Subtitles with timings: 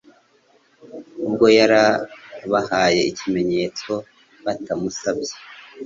[1.27, 1.79] Ubwo yari
[2.45, 3.91] abahaye ikimenyetso
[4.43, 5.33] batamusabye,